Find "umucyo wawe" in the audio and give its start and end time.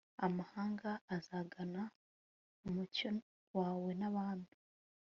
2.65-3.89